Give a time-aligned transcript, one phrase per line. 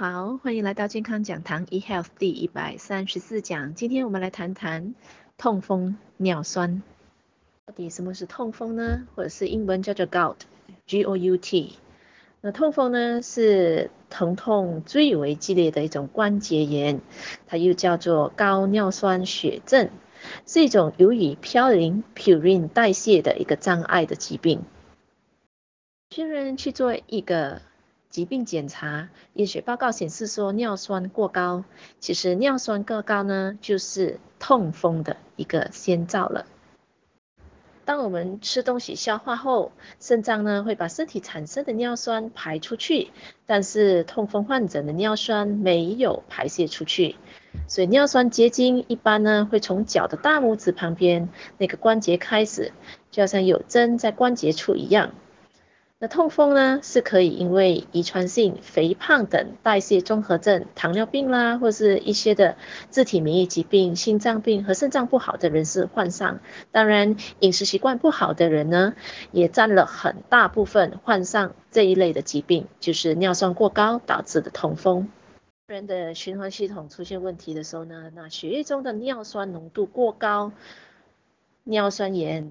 [0.00, 3.74] 好，欢迎来到健康讲堂 eHealth 第一百三十四讲。
[3.74, 4.94] 今天我们来谈谈
[5.36, 6.82] 痛风尿酸。
[7.66, 9.06] 到底什么是痛风呢？
[9.14, 11.74] 或者是英文叫做 gout，G-O-U-T。
[12.40, 17.02] 那痛风呢，是疼痛最为激烈的一种关节炎，
[17.46, 19.90] 它又叫做高尿酸血症，
[20.46, 24.64] 是一种由于嘌呤 purine 代谢的一个障碍的疾病。
[26.08, 27.60] 有些人去做一个
[28.10, 31.64] 疾病检查，验血报告显示说尿酸过高，
[32.00, 36.44] 其实尿酸过高呢，就是痛风的一个先兆了。
[37.84, 43.10] 当我们吃东西消化后，肾脏呢会把身体产生的尿酸排出去，
[43.46, 47.16] 但是痛风患者的尿酸没有排泄出去，
[47.66, 52.72] 所以尿酸结晶一般呢会从脚的大拇指旁边那个关节开始，
[53.10, 55.12] 就好像有针在关节处一样。
[56.02, 62.56] 那痛风呢，是可以因为遗传性肥胖等代谢综合症、糖尿病啦，或是一些的
[62.88, 66.40] 自体免疫疾病、心脏病和肾脏不好的人士患上。
[66.72, 68.94] 当然，饮食习惯不好的人呢，
[69.30, 75.10] 也占了很大部分患上这一类的疾病，就是尿酸过高导致的痛风。
[75.66, 80.52] 人的循环系统出现问题的时候呢，那血液中的尿酸浓度过高，
[81.64, 82.50] 尿酸盐。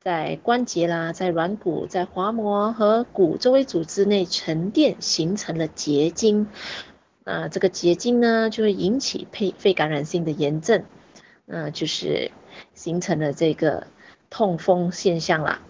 [0.00, 6.48] 在关节啦，在软骨、在滑膜和骨周围组织内沉淀，形成了结晶。
[7.22, 10.84] 那这个结晶呢，就会引起肺肺感染性的炎症，
[11.44, 12.30] 那就是
[12.72, 13.88] 形成了这个
[14.30, 15.60] 痛风现象啦。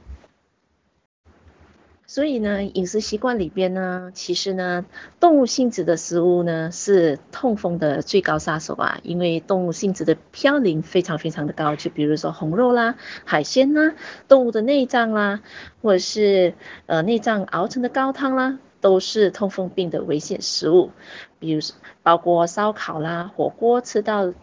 [2.12, 4.84] 所以呢，饮食习惯里边呢，其实呢，
[5.20, 13.94] 动物性质的食物呢是痛风的最高杀手啊，因为动物性质的嘌呤非常非常的高，就比如说红肉啦、海鲜啦、
[14.26, 15.40] 动物的内脏啦，
[15.82, 16.54] 或者是
[16.86, 20.90] 呃内脏熬成的高汤啦，都是痛风病的危险食物。
[21.38, 21.60] 比如，
[22.02, 24.34] 包括烧烤啦、火锅吃到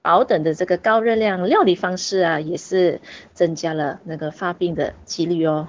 [0.00, 3.00] 饱等的这个高热量料理方式啊，也是
[3.32, 5.66] 增加了那个发病的几率哦。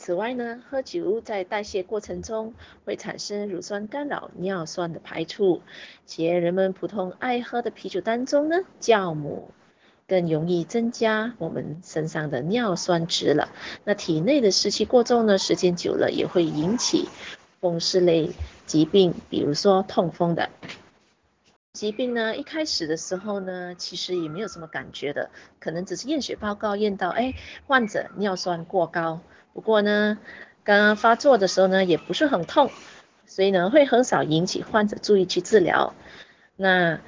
[0.00, 2.54] 此外呢，喝酒在代谢过程中
[2.86, 5.60] 会产生乳酸，干扰尿酸的排出，
[6.06, 9.50] 且人们普通爱喝的啤酒当中呢，酵母
[10.08, 13.50] 更容易增加我们身上的尿酸值了。
[13.84, 17.06] 那体内的湿气过重呢，时间久了也会引起
[17.60, 18.30] 风湿类
[18.64, 20.48] 疾病，比如说痛风的
[21.74, 22.38] 疾病呢。
[22.38, 25.28] 一开始的时候呢，其实也没有什么感觉的，
[25.58, 27.34] 可能只是验血报告验到，哎，
[27.66, 29.20] 患者尿酸过高。
[29.52, 30.18] 不过呢，
[30.64, 32.70] 刚刚发作的时候呢，也不是很痛，
[33.26, 35.94] 所以呢，会很少引起患者注意去治疗。
[36.56, 37.00] 那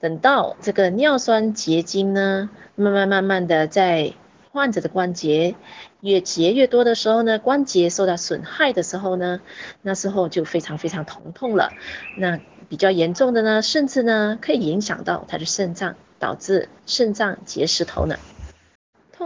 [0.00, 4.12] 等到这个尿酸结晶呢，慢慢慢慢的在
[4.52, 5.54] 患者的关节
[6.00, 9.40] 越结越多的时候呢，关节受到损害的时候呢，
[9.82, 11.72] 那时候就非常非常疼痛了。
[12.18, 18.16] 那比较严重的呢，甚至呢，可以影响到他的肾脏，导致肾脏结石头呢。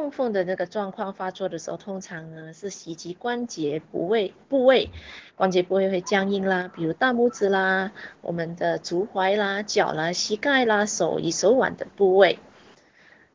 [0.01, 4.89] 痛风的那个状况发作的时候，通常呢是袭击关节部位，部位
[5.37, 12.39] 关节部位会僵硬啦，比如大拇指啦、我们的足踝啦、脚啦、膝盖啦、手与手腕的部位。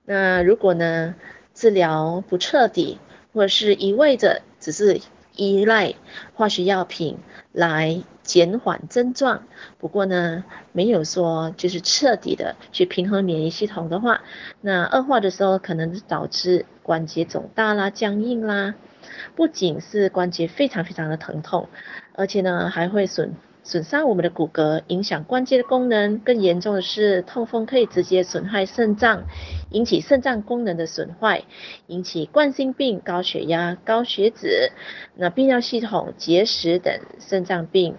[0.05, 1.13] 那如果呢
[1.53, 2.97] 治疗不彻底，
[3.31, 5.01] 或者是一味着只是
[5.35, 5.96] 依赖
[6.34, 7.18] 化学药品
[7.51, 9.44] 来减缓症状，
[9.78, 14.22] 不过呢，没有说就是彻底的去平衡免疫系统的话，
[14.62, 18.75] 那恶化的时候可能导致关节肿大啦、僵硬啦，
[19.35, 21.69] 不仅是关节非常非常的疼痛，
[22.13, 23.35] 而且呢还会损。
[23.67, 26.19] 损伤我们的骨骼，影响关节的功能。
[26.19, 29.23] 更严重的是，痛风可以直接损害肾脏，
[29.71, 31.43] 引起肾脏功能的损坏，
[31.87, 34.71] 引起冠心病、高血压、高血脂、
[35.15, 37.95] 那泌尿系统结石等肾脏病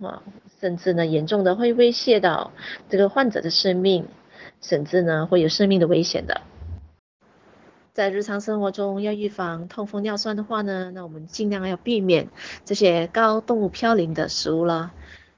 [0.00, 0.24] 啊，
[0.60, 2.50] 甚至呢严重的会威胁到
[2.88, 4.08] 这个患者的生命，
[4.60, 6.40] 甚至呢会有生命的危险的。
[7.96, 12.28] 在日常生活中要预防痛风尿酸的话呢，那我们尽量要避免
[12.66, 14.90] 这些高动物嘌呤的食物啦。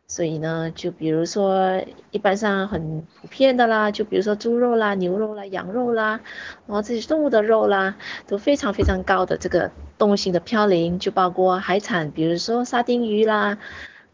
[0.09, 6.19] 所以呢，就比如说一般上很普遍的啦，就比如说猪肉啦、牛肉啦、羊肉啦，
[6.67, 7.95] 然后这些动物的肉啦，
[8.27, 13.59] 都非常非常高的这个动物性的嘌呤，就包括海产，比如说沙丁鱼啦，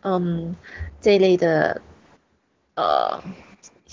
[0.03, 0.55] 嗯，
[1.01, 1.81] 这一类的，
[2.77, 3.23] 呃。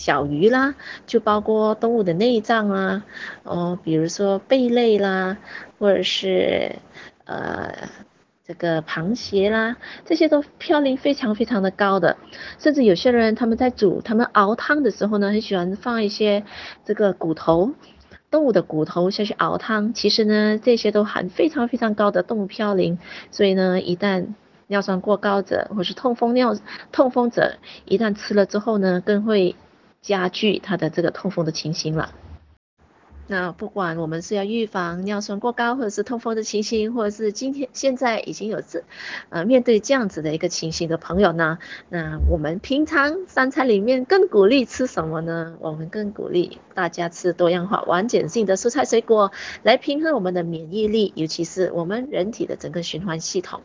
[0.01, 0.73] 小鱼啦，
[1.05, 3.05] 就包括动物的内脏啊，
[3.43, 5.37] 哦，比如说贝类啦，
[5.77, 6.77] 或者是
[7.25, 7.71] 呃
[8.43, 12.17] 这个螃蟹啦，这些都嘌呤非常非常的高的，
[12.57, 16.43] 甚至有些人他们在煮，他们熬汤的时候呢，很喜欢放一些
[16.83, 17.73] 这个骨头，
[18.31, 22.97] 动物的骨头下去熬汤，其实呢这些都含非常非常高的动物嘌呤，
[23.29, 24.33] 所以呢一旦
[24.65, 26.57] 尿酸过高者或是痛风尿
[26.91, 29.55] 痛风者，一旦吃了之后呢，更会
[30.01, 32.13] 加剧他的这个痛风的情形了。
[33.27, 38.83] 那不管我们是要预防尿酸过高，或者是痛风的情形，或者是今天现在已经有这
[39.29, 41.57] 呃面对这样子的一个情形的朋友呢，
[41.87, 45.55] 那我们平常三餐里面更鼓励吃什么呢？
[45.61, 49.31] 我们更鼓励大家吃多样化、完整性的蔬菜水果，
[49.63, 53.61] 来平衡我们的免疫力，尤其是我们人体的整个循环系统。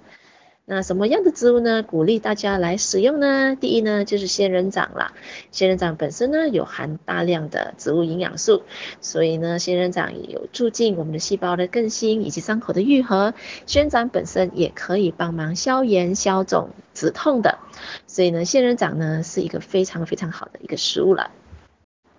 [0.68, 1.84] 那什么样的植物呢？
[1.84, 3.54] 鼓励大家来使用呢？
[3.54, 5.12] 第一呢，就是仙人掌啦。
[5.52, 8.64] 仙人掌本身呢，有含大量的植物营养素，
[9.00, 13.32] 所以呢，仙人掌也有促进我们的细胞的更新以及伤口的愈合。
[13.64, 17.60] 仙人掌本身也可以帮忙消炎、消肿、止痛的，
[18.08, 21.30] 所以呢，仙人掌呢是一个非常非常好的一个食物了。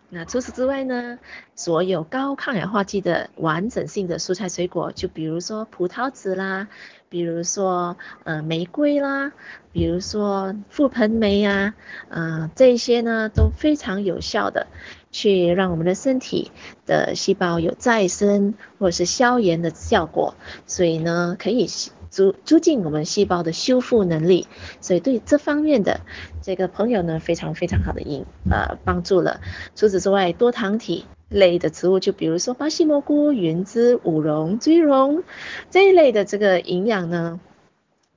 [0.09, 1.19] 那除此之外呢，
[1.53, 6.69] 所有高抗氧化剂的完整性的蔬菜水果，就比如说葡萄籽啦，
[7.09, 9.33] 比如说呃玫瑰啦，
[9.73, 11.75] 比如说覆盆梅呀，
[12.07, 14.67] 呃这些呢都非常有效的
[15.11, 16.51] 去让我们的身体
[16.85, 21.67] 的细胞有再生或者是消炎的效果，所以呢可以。
[22.09, 24.47] 促促进我们细胞的修复能力，
[24.81, 26.01] 所以对这方面的
[26.41, 29.41] 这个朋友呢，非常非常好的营呃帮助了。
[29.75, 35.23] 除此之外，多糖体类的植物，就比如说巴西蘑菇、云芝、五茸、茱萸
[35.69, 37.39] 这一类的这个营养呢，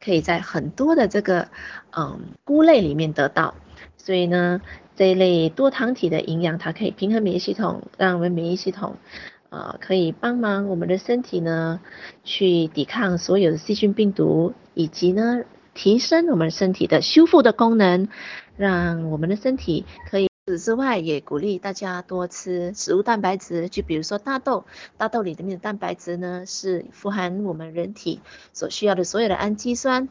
[0.03, 1.49] 可以在很多的这个
[1.91, 3.55] 嗯菇类里面得到。
[3.97, 4.63] 所以呢，
[4.97, 8.97] 这一类多糖体的营养，它可以平衡免疫系统，让我们免疫系统。
[9.51, 11.81] 啊、可以帮忙我们的身体呢，
[12.25, 15.43] 去抵抗所有的细菌、病毒，以及呢，
[15.75, 18.09] 提升我们身体的修复的功能，
[18.57, 20.31] 让我们的身体可以。
[20.47, 24.65] 此之外，也鼓励大家多吃植物蛋白质，就比如说大豆，
[24.97, 28.21] 大豆里面的蛋白质呢，是富含我们人体
[28.53, 30.09] 所需要的所有的氨基酸，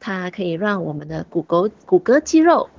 [0.00, 2.70] 它可以让我们的骨骼、骨骼肌肉。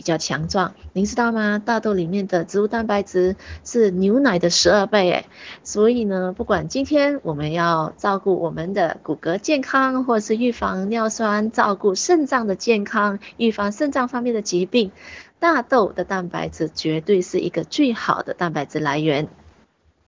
[0.00, 1.58] 比较强壮，您知道吗？
[1.62, 3.36] 大豆里面的植物蛋白质
[3.66, 5.26] 是牛奶的十二倍诶，
[5.62, 14.90] 所以呢，不管今天我们要照顾我们的骨骼健康，或是预防尿酸，照顾肾脏的健康，预防肾脏方面的疾病，
[15.38, 19.28] 大豆的蛋白质绝对是一个最好的蛋白质来源。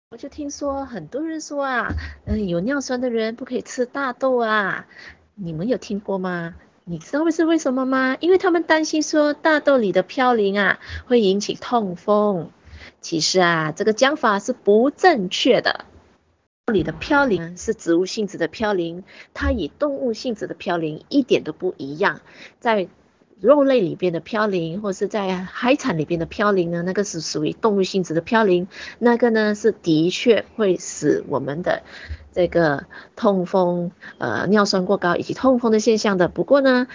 [0.10, 1.94] 我就听说很多人说啊，
[2.26, 4.88] 嗯，有尿酸的人不可以吃大豆啊，
[5.36, 6.56] 你们有听过吗？
[6.88, 8.16] 你知道是为什么吗？
[8.20, 12.52] 因为他们担心说大豆里的嘌呤啊会引起痛风。
[13.02, 15.86] 其实啊，这个讲法是不正确的。
[16.68, 19.02] 豆里的嘌呤是植物性质的嘌呤，
[19.34, 22.22] 它与动物性质的嘌呤一点都不一样。
[22.60, 22.88] 在
[23.40, 28.68] 肉类里边的嘌呤，或是在海产里边的嘌呤呢，那个是属于动物性质的嘌呤，
[29.00, 31.84] 那个呢是的确会使我们的。
[32.34, 32.86] 这个
[33.16, 36.28] 痛风、呃尿酸过高以及痛风的现象的。
[36.28, 36.88] 不过呢，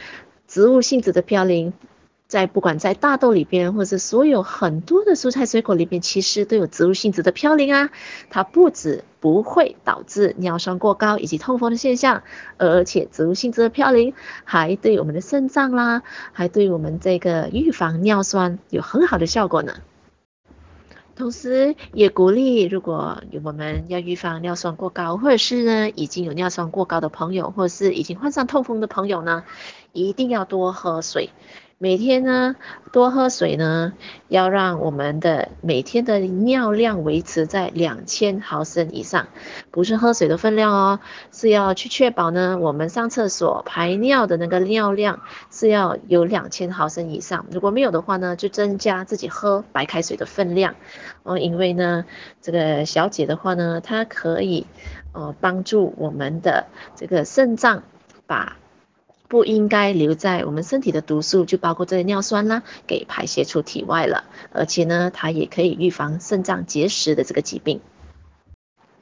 [0.47, 1.73] 植物性质的嘌呤，
[2.31, 7.91] 在不管在大豆里边，或是所有很多的蔬菜水果里边，其实都有植物性质的嘌呤啊。
[8.31, 12.23] 它不止不会导致尿酸过高以及痛风的现象，
[12.57, 19.75] 而且植物性质的嘌呤还对我们的肾脏啦，还对我们这个预防尿酸有很好的效果呢。
[21.17, 29.43] 同时也鼓励，如果我们要预防尿酸过高，或者是呢已经有尿酸过高的朋友，或者是已经患上痛风的朋友呢，
[29.93, 31.31] 一定要多喝水。
[31.83, 32.57] 每天呢，
[32.93, 33.95] 多喝水呢，
[34.29, 39.29] 要让我们的每天的尿量维持在两千毫升以上，
[39.71, 41.01] 不是喝水的分量哦，
[41.33, 47.47] 是要去确保呢，我们上厕所排尿的那个尿量是要有两千毫升以上。
[47.51, 50.75] 如果没有的话呢，就增加自己喝白开水的分量
[51.23, 52.05] 哦，因为呢，
[52.43, 54.67] 这个小姐的话呢，她可以
[55.15, 57.85] 呃帮助我们的这个肾脏
[58.27, 58.59] 把。
[59.31, 64.25] 不应该留在我们身体的毒素，就包括这些尿酸啦，给排泄出体外了。
[64.51, 67.81] 而且呢，它也可以预防肾脏结石的这个疾病。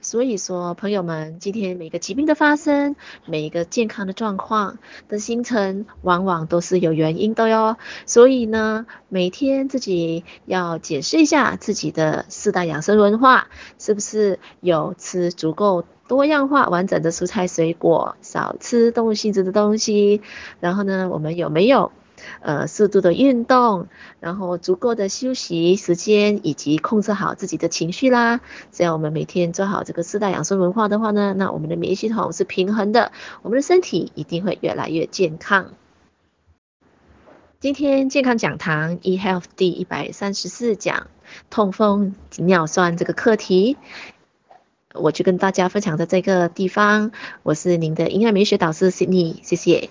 [0.03, 2.95] 所以说，朋友们，今天每个疾病的发生，
[3.25, 7.79] 每一个健康的状况的形成，往往都是有原因的哟。
[8.05, 15.87] 所以呢，每天自己要检视一下自己的四大养生文化，是不是有吃足够。
[16.09, 20.23] 多样化完整的蔬菜水果，少吃动物性质的东西。
[20.59, 21.93] 然后呢，我们有没有
[22.41, 23.87] 呃适度的运动，
[24.19, 28.41] 然后足够的休息时间，以及控制好自己的情绪啦？
[28.73, 33.13] 只要我们每天做好这个四大养生文化的话呢，那我们的免疫系统是平衡的，
[33.43, 35.75] 我们的身体一定会越来越健康。
[37.61, 41.09] 今天健康讲堂 eHealth 第一百三十四讲
[41.51, 43.77] 痛风尿酸这个课题。
[44.95, 49.91] 我去跟大家分享的这个地方，我是您的营养美学导师 Sydney，谢谢。